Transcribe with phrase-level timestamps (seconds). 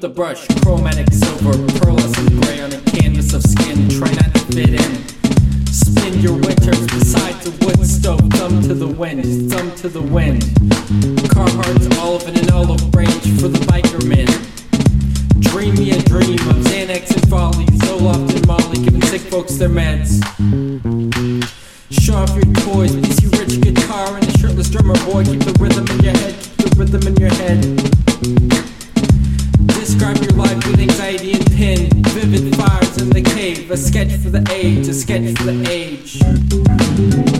[0.00, 3.86] with a brush, chromatic silver, pearlescent gray on a canvas of skin.
[3.90, 5.06] Try not to fit in.
[5.66, 10.42] Spin your winters beside the wood stove, thumb to the wind, thumb to the wind.
[11.28, 14.28] Carhartt's olive and an olive branch for the biker men.
[15.40, 19.68] Dream me a dream of Xanax and Folly, Zoloft and Molly, giving sick folks their
[19.68, 20.16] meds.
[21.90, 25.24] Show off your toys, PC rich guitar and a shirtless drummer boy.
[25.24, 27.79] Keep the rhythm in your head, keep the rhythm in your head.
[30.00, 31.90] Describe your life with anxiety and pen.
[32.14, 36.22] Vivid fires in the cave, a sketch for the age, a sketch for the age.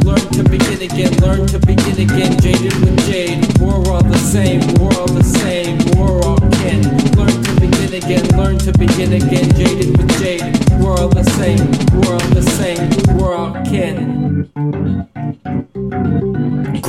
[0.05, 2.39] Learn to begin again, learn to begin again.
[2.39, 6.83] Jaded with jade, we're all the same, we're all the same, we're all kin.
[7.17, 9.49] Learn to begin again, learn to begin again.
[9.57, 10.43] Jaded with jade,
[10.83, 11.65] we're all the same,
[11.97, 15.20] we're all the same, we're all kin.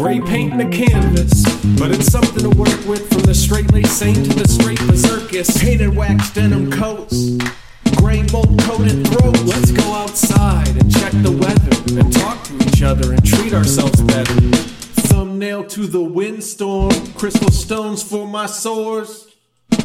[0.02, 1.44] Gray paint and a canvas,
[1.78, 5.62] but it's something to work with from the straight lace saint to the straight berserkus.
[5.62, 7.38] Painted wax denim coats,
[7.98, 9.44] gray mold coated throats.
[9.44, 14.02] Let's go outside and check the weather and talk to each other and treat ourselves
[14.02, 14.34] better.
[15.06, 19.28] Thumbnail to the windstorm, crystal stones for my sores.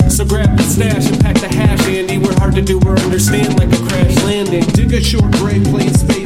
[0.09, 2.17] So grab the stash and pack the hash, Andy.
[2.17, 4.65] We're hard to do or understand like a crash landing.
[4.73, 6.26] Dig a short grave, playing spades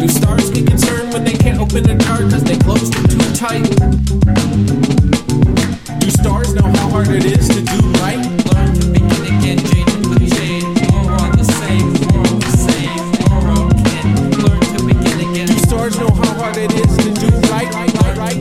[0.00, 3.20] new stars we concerned when they can't open the door cause they closed them too
[3.36, 3.68] tight.
[6.00, 8.16] New stars know how hard it is to do right.
[8.48, 10.72] Learn to begin again, the same,
[11.36, 12.96] the same.
[14.40, 15.46] Learn to begin again.
[15.52, 17.68] New stars know how hard it is to do right.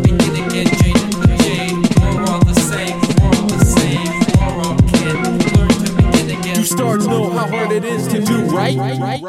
[0.01, 3.01] Begin again, the same,
[3.51, 4.07] the same.
[5.59, 6.57] Learn to begin again.
[6.57, 9.21] New stars know how hard it is to do right, right, right.